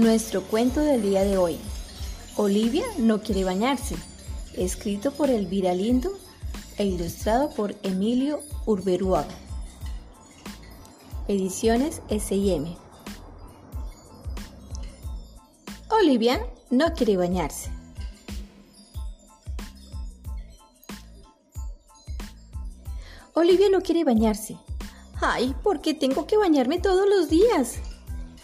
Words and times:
Nuestro 0.00 0.42
cuento 0.42 0.80
del 0.80 1.02
día 1.02 1.24
de 1.24 1.36
hoy. 1.36 1.58
Olivia 2.36 2.86
no 2.96 3.20
quiere 3.20 3.44
bañarse. 3.44 3.96
Escrito 4.56 5.12
por 5.12 5.28
Elvira 5.28 5.74
Lindo 5.74 6.10
e 6.78 6.86
ilustrado 6.86 7.50
por 7.50 7.74
Emilio 7.82 8.40
Urberuaga. 8.64 9.34
Ediciones 11.28 12.00
S&M. 12.08 12.78
Olivia 15.90 16.46
no 16.70 16.94
quiere 16.94 17.18
bañarse. 17.18 17.70
Olivia 23.34 23.68
no 23.70 23.82
quiere 23.82 24.04
bañarse. 24.04 24.56
Ay, 25.20 25.54
¿por 25.62 25.82
qué 25.82 25.92
tengo 25.92 26.26
que 26.26 26.38
bañarme 26.38 26.78
todos 26.78 27.06
los 27.06 27.28
días? 27.28 27.80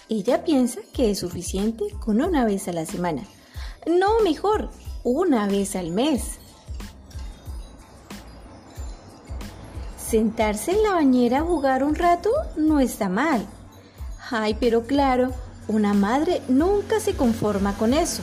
Ella 0.09 0.45
piensa 0.45 0.81
que 0.93 1.11
es 1.11 1.19
suficiente 1.19 1.85
con 2.05 2.23
una 2.23 2.45
vez 2.45 2.69
a 2.69 2.73
la 2.73 2.87
semana. 2.87 3.23
No, 3.87 4.21
mejor, 4.23 4.71
una 5.03 5.49
vez 5.49 5.75
al 5.75 5.91
mes. 5.91 6.39
Sentarse 9.99 10.71
en 10.71 10.85
la 10.85 10.93
bañera 10.93 11.39
a 11.39 11.43
jugar 11.43 11.83
un 11.83 11.97
rato 11.97 12.31
no 12.57 12.79
está 12.79 13.09
mal. 13.09 13.45
Ay, 14.31 14.57
pero 14.61 14.87
claro, 14.87 15.33
una 15.67 15.93
madre 15.93 16.41
nunca 16.47 17.01
se 17.01 17.15
conforma 17.15 17.77
con 17.77 17.93
eso. 17.93 18.23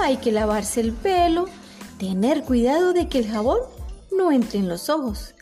Hay 0.00 0.16
que 0.16 0.32
lavarse 0.32 0.80
el 0.80 0.92
pelo, 0.92 1.46
tener 1.98 2.44
cuidado 2.44 2.94
de 2.94 3.08
que 3.08 3.18
el 3.18 3.30
jabón 3.30 3.58
no 4.16 4.32
entre 4.32 4.58
en 4.58 4.68
los 4.70 4.88
ojos 4.88 5.34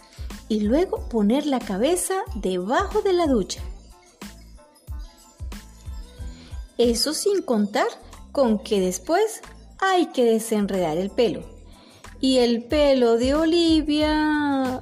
y 0.48 0.60
luego 0.60 1.08
poner 1.08 1.46
la 1.46 1.60
cabeza 1.60 2.14
debajo 2.34 3.02
de 3.02 3.12
la 3.12 3.28
ducha. 3.28 3.62
Eso 6.80 7.12
sin 7.12 7.42
contar 7.42 7.88
con 8.32 8.58
que 8.58 8.80
después 8.80 9.42
hay 9.80 10.06
que 10.06 10.24
desenredar 10.24 10.96
el 10.96 11.10
pelo. 11.10 11.42
Y 12.22 12.38
el 12.38 12.64
pelo 12.64 13.18
de 13.18 13.34
Olivia 13.34 14.80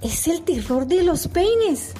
es 0.00 0.28
el 0.28 0.42
terror 0.42 0.86
de 0.86 1.02
los 1.02 1.26
peines. 1.26 1.90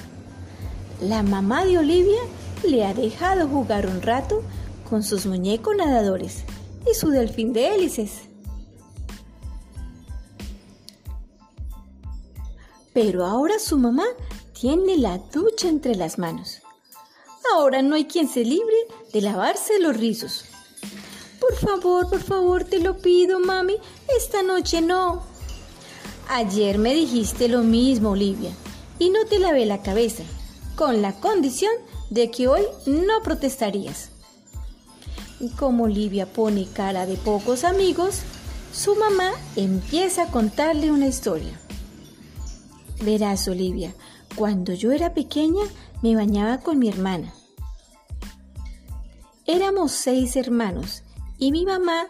La 1.01 1.25
mamá 1.25 1.65
de 1.65 1.79
Olivia 1.79 2.21
le 2.63 2.87
ha 2.87 2.95
dejado 2.95 3.49
jugar 3.49 3.89
un 3.89 4.03
rato 4.03 4.45
con 4.89 5.03
sus 5.03 5.27
muñecos 5.27 5.75
nadadores 5.75 6.45
y 6.89 6.95
su 6.95 7.09
delfín 7.09 7.53
de 7.53 7.75
hélices. 7.75 8.21
Pero 12.93 13.27
ahora 13.27 13.59
su 13.59 13.77
mamá 13.77 14.07
tiene 14.53 14.97
la 14.97 15.19
ducha 15.19 15.69
entre 15.69 15.97
las 15.97 16.21
manos. 16.21 16.63
Ahora 17.55 17.83
no 17.83 17.95
hay 17.95 18.05
quien 18.05 18.29
se 18.29 18.45
libre 18.45 18.77
de 19.13 19.21
lavarse 19.21 19.81
los 19.81 19.97
rizos. 19.97 20.45
Por 21.41 21.57
favor, 21.57 22.09
por 22.09 22.23
favor, 22.23 22.65
te 22.65 22.79
lo 22.79 22.99
pido, 22.99 23.41
mami, 23.41 23.77
esta 24.17 24.43
noche 24.43 24.81
no. 24.81 25.23
Ayer 26.29 26.79
me 26.79 26.95
dijiste 26.95 27.49
lo 27.49 27.63
mismo, 27.63 28.11
Olivia, 28.11 28.51
y 28.99 29.11
no 29.11 29.25
te 29.25 29.39
lavé 29.39 29.67
la 29.67 29.83
cabeza, 29.83 30.23
con 30.77 31.03
la 31.03 31.19
condición 31.19 31.73
de 32.11 32.31
que 32.31 32.47
hoy 32.47 32.63
no 32.87 33.23
protestarías. 33.23 34.11
Y 35.41 35.51
como 35.51 35.85
Olivia 35.85 36.33
pone 36.33 36.69
cara 36.73 37.07
de 37.07 37.17
pocos 37.17 37.65
amigos, 37.65 38.21
su 38.73 38.95
mamá 38.95 39.33
empieza 39.57 40.25
a 40.25 40.31
contarle 40.31 40.93
una 40.93 41.07
historia. 41.07 41.59
Verás, 43.03 43.49
Olivia, 43.49 43.95
cuando 44.37 44.75
yo 44.75 44.93
era 44.93 45.15
pequeña 45.15 45.63
me 46.03 46.15
bañaba 46.15 46.59
con 46.59 46.79
mi 46.79 46.89
hermana. 46.89 47.33
Éramos 49.53 49.91
seis 49.91 50.37
hermanos 50.37 51.03
y 51.37 51.51
mi 51.51 51.67
mamá, 51.67 52.07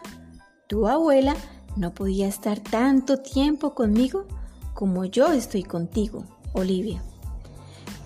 tu 0.67 0.87
abuela, 0.87 1.35
no 1.75 1.91
podía 1.91 2.27
estar 2.27 2.59
tanto 2.59 3.17
tiempo 3.17 3.73
conmigo 3.73 4.27
como 4.75 5.05
yo 5.05 5.31
estoy 5.31 5.63
contigo, 5.63 6.23
Olivia. 6.53 7.01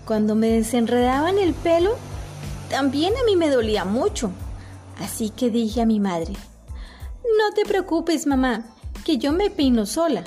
Cuando 0.06 0.36
me 0.36 0.48
desenredaban 0.48 1.36
el 1.36 1.52
pelo, 1.52 1.96
también 2.70 3.12
a 3.12 3.24
mí 3.26 3.36
me 3.36 3.50
dolía 3.50 3.84
mucho. 3.84 4.30
Así 5.00 5.28
que 5.28 5.50
dije 5.50 5.82
a 5.82 5.86
mi 5.86 6.00
madre, 6.00 6.32
no 7.22 7.54
te 7.54 7.66
preocupes, 7.66 8.26
mamá, 8.26 8.64
que 9.04 9.18
yo 9.18 9.34
me 9.34 9.50
peino 9.50 9.84
sola. 9.84 10.24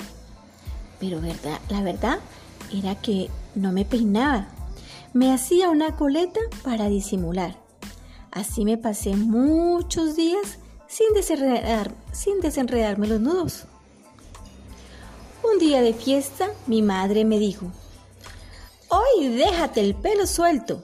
Pero 1.00 1.20
verdad, 1.20 1.58
la 1.68 1.82
verdad 1.82 2.20
era 2.72 2.94
que 2.94 3.28
no 3.56 3.72
me 3.72 3.84
peinaba. 3.84 4.46
Me 5.14 5.32
hacía 5.32 5.68
una 5.68 5.96
coleta 5.96 6.38
para 6.62 6.88
disimular. 6.88 7.59
Así 8.30 8.64
me 8.64 8.78
pasé 8.78 9.16
muchos 9.16 10.16
días 10.16 10.58
sin, 10.88 11.12
desenredar, 11.14 11.94
sin 12.12 12.40
desenredarme 12.40 13.06
los 13.06 13.20
nudos. 13.20 13.64
Un 15.42 15.58
día 15.58 15.82
de 15.82 15.94
fiesta, 15.94 16.48
mi 16.66 16.82
madre 16.82 17.24
me 17.24 17.38
dijo, 17.38 17.66
Hoy 18.88 19.28
déjate 19.28 19.80
el 19.80 19.94
pelo 19.94 20.26
suelto. 20.26 20.82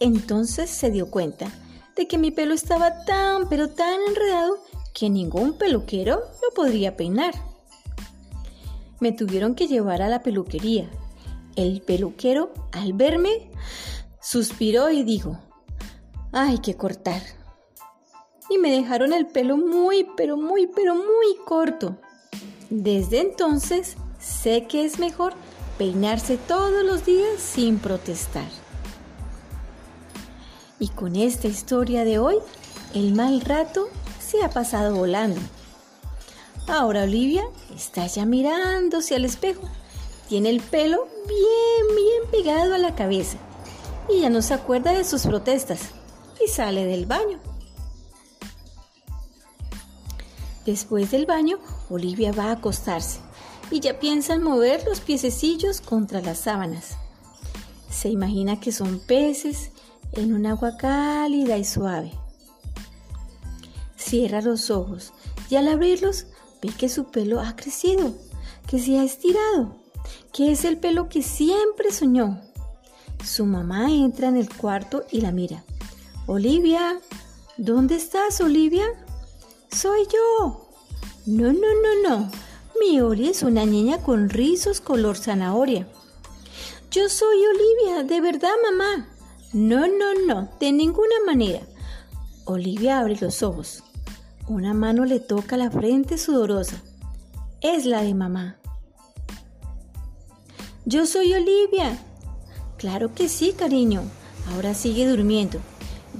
Entonces 0.00 0.70
se 0.70 0.90
dio 0.90 1.10
cuenta 1.10 1.50
de 1.96 2.06
que 2.06 2.18
mi 2.18 2.30
pelo 2.30 2.54
estaba 2.54 3.04
tan 3.04 3.48
pero 3.48 3.68
tan 3.68 4.00
enredado 4.08 4.58
que 4.94 5.10
ningún 5.10 5.58
peluquero 5.58 6.20
lo 6.42 6.54
podría 6.54 6.96
peinar 6.96 7.34
me 9.00 9.12
tuvieron 9.12 9.54
que 9.54 9.66
llevar 9.66 10.02
a 10.02 10.08
la 10.08 10.22
peluquería. 10.22 10.88
El 11.56 11.80
peluquero, 11.82 12.52
al 12.72 12.92
verme, 12.92 13.50
suspiró 14.20 14.90
y 14.90 15.02
dijo, 15.02 15.38
hay 16.32 16.58
que 16.58 16.76
cortar. 16.76 17.22
Y 18.50 18.58
me 18.58 18.70
dejaron 18.70 19.12
el 19.12 19.26
pelo 19.26 19.56
muy, 19.56 20.06
pero 20.16 20.36
muy, 20.36 20.66
pero 20.66 20.94
muy 20.94 21.36
corto. 21.44 21.96
Desde 22.70 23.20
entonces 23.20 23.96
sé 24.18 24.66
que 24.66 24.84
es 24.84 24.98
mejor 24.98 25.34
peinarse 25.76 26.36
todos 26.36 26.84
los 26.84 27.04
días 27.04 27.40
sin 27.40 27.78
protestar. 27.78 28.48
Y 30.80 30.88
con 30.88 31.16
esta 31.16 31.48
historia 31.48 32.04
de 32.04 32.18
hoy, 32.18 32.36
el 32.94 33.14
mal 33.14 33.40
rato 33.40 33.88
se 34.20 34.42
ha 34.42 34.50
pasado 34.50 34.94
volando. 34.94 35.40
Ahora 36.68 37.04
Olivia 37.04 37.44
está 37.74 38.06
ya 38.06 38.26
mirándose 38.26 39.14
al 39.14 39.24
espejo. 39.24 39.62
Tiene 40.28 40.50
el 40.50 40.60
pelo 40.60 41.08
bien, 41.26 41.96
bien 41.96 42.30
pegado 42.30 42.74
a 42.74 42.78
la 42.78 42.94
cabeza. 42.94 43.38
Y 44.08 44.20
ya 44.20 44.30
no 44.30 44.42
se 44.42 44.54
acuerda 44.54 44.92
de 44.92 45.04
sus 45.04 45.22
protestas. 45.22 45.80
Y 46.44 46.48
sale 46.48 46.84
del 46.84 47.06
baño. 47.06 47.40
Después 50.64 51.10
del 51.10 51.26
baño, 51.26 51.58
Olivia 51.88 52.32
va 52.32 52.44
a 52.44 52.52
acostarse. 52.52 53.20
Y 53.70 53.80
ya 53.80 53.98
piensa 53.98 54.34
en 54.34 54.42
mover 54.42 54.84
los 54.86 55.00
piececillos 55.00 55.80
contra 55.80 56.20
las 56.20 56.38
sábanas. 56.38 56.96
Se 57.90 58.08
imagina 58.08 58.60
que 58.60 58.72
son 58.72 58.98
peces 59.00 59.70
en 60.12 60.34
un 60.34 60.46
agua 60.46 60.76
cálida 60.76 61.56
y 61.58 61.64
suave. 61.64 62.12
Cierra 63.96 64.40
los 64.40 64.70
ojos 64.70 65.12
y 65.50 65.56
al 65.56 65.68
abrirlos 65.68 66.26
ve 66.62 66.68
que 66.68 66.88
su 66.88 67.10
pelo 67.10 67.40
ha 67.40 67.56
crecido, 67.56 68.14
que 68.66 68.78
se 68.78 68.98
ha 68.98 69.04
estirado, 69.04 69.76
que 70.32 70.52
es 70.52 70.64
el 70.64 70.78
pelo 70.78 71.08
que 71.08 71.22
siempre 71.22 71.92
soñó. 71.92 72.40
Su 73.24 73.46
mamá 73.46 73.90
entra 73.90 74.28
en 74.28 74.36
el 74.36 74.54
cuarto 74.54 75.04
y 75.10 75.20
la 75.20 75.32
mira. 75.32 75.64
Olivia, 76.30 77.00
¿dónde 77.56 77.96
estás, 77.96 78.42
Olivia? 78.42 78.84
Soy 79.72 80.06
yo. 80.12 80.68
No, 81.24 81.54
no, 81.54 81.54
no, 81.54 82.06
no. 82.06 82.30
Mi 82.78 83.00
Oli 83.00 83.30
es 83.30 83.42
una 83.42 83.64
niña 83.64 84.02
con 84.02 84.28
rizos 84.28 84.82
color 84.82 85.16
zanahoria. 85.16 85.88
Yo 86.90 87.08
soy 87.08 87.38
Olivia, 87.46 88.02
de 88.02 88.20
verdad, 88.20 88.50
mamá. 88.62 89.08
No, 89.54 89.86
no, 89.86 90.26
no, 90.26 90.50
de 90.60 90.70
ninguna 90.70 91.14
manera. 91.24 91.62
Olivia 92.44 92.98
abre 92.98 93.16
los 93.18 93.42
ojos. 93.42 93.82
Una 94.48 94.74
mano 94.74 95.06
le 95.06 95.20
toca 95.20 95.56
la 95.56 95.70
frente 95.70 96.18
sudorosa. 96.18 96.82
Es 97.62 97.86
la 97.86 98.02
de 98.02 98.12
mamá. 98.12 98.58
Yo 100.84 101.06
soy 101.06 101.32
Olivia. 101.32 101.98
Claro 102.76 103.14
que 103.14 103.30
sí, 103.30 103.54
cariño. 103.54 104.02
Ahora 104.52 104.74
sigue 104.74 105.08
durmiendo. 105.08 105.58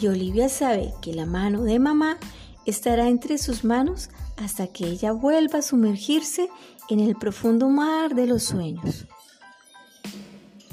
Y 0.01 0.07
Olivia 0.07 0.49
sabe 0.49 0.93
que 1.01 1.15
la 1.15 1.27
mano 1.27 1.63
de 1.63 1.79
mamá 1.79 2.19
estará 2.67 3.09
entre 3.09 3.39
sus 3.39 3.65
manos 3.65 4.11
hasta 4.37 4.67
que 4.69 4.87
ella 4.87 5.13
vuelva 5.13 5.61
a 5.61 5.63
sumergirse 5.63 6.49
en 6.89 7.01
el 7.01 7.17
profundo 7.17 7.69
mar 7.69 8.15
de 8.15 8.27
los 8.27 8.45
sueños. 8.45 9.07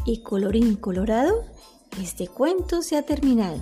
Y 0.05 0.21
colorín 0.21 0.75
colorado, 0.75 1.45
este 2.01 2.27
cuento 2.27 2.81
se 2.81 2.97
ha 2.97 3.03
terminado. 3.03 3.61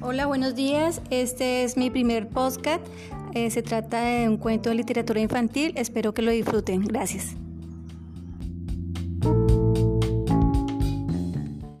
Hola, 0.00 0.26
buenos 0.26 0.54
días. 0.54 1.02
Este 1.10 1.64
es 1.64 1.76
mi 1.76 1.90
primer 1.90 2.28
podcast. 2.28 2.82
Eh, 3.34 3.50
se 3.50 3.62
trata 3.62 4.02
de 4.02 4.28
un 4.28 4.36
cuento 4.36 4.70
de 4.70 4.76
literatura 4.76 5.20
infantil. 5.20 5.72
Espero 5.76 6.14
que 6.14 6.22
lo 6.22 6.30
disfruten. 6.30 6.84
Gracias. 6.84 7.36